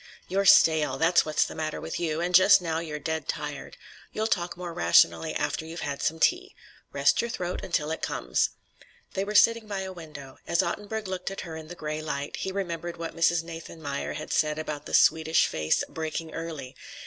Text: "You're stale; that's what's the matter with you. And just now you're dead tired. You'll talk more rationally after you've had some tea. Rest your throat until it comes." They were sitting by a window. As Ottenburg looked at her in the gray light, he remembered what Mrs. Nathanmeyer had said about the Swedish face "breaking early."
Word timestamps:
"You're 0.27 0.45
stale; 0.47 0.97
that's 0.97 1.25
what's 1.25 1.45
the 1.45 1.53
matter 1.53 1.79
with 1.79 1.99
you. 1.99 2.21
And 2.21 2.33
just 2.33 2.59
now 2.59 2.79
you're 2.79 2.97
dead 2.97 3.27
tired. 3.27 3.77
You'll 4.11 4.25
talk 4.25 4.57
more 4.57 4.73
rationally 4.73 5.35
after 5.35 5.63
you've 5.63 5.81
had 5.81 6.01
some 6.01 6.19
tea. 6.19 6.55
Rest 6.91 7.21
your 7.21 7.29
throat 7.29 7.63
until 7.63 7.91
it 7.91 8.01
comes." 8.01 8.49
They 9.13 9.23
were 9.23 9.35
sitting 9.35 9.67
by 9.67 9.81
a 9.81 9.93
window. 9.93 10.39
As 10.47 10.63
Ottenburg 10.63 11.07
looked 11.07 11.29
at 11.29 11.41
her 11.41 11.55
in 11.55 11.67
the 11.67 11.75
gray 11.75 12.01
light, 12.01 12.37
he 12.37 12.51
remembered 12.51 12.97
what 12.97 13.15
Mrs. 13.15 13.43
Nathanmeyer 13.43 14.13
had 14.15 14.33
said 14.33 14.57
about 14.57 14.87
the 14.87 14.95
Swedish 14.95 15.45
face 15.45 15.83
"breaking 15.87 16.33
early." 16.33 16.75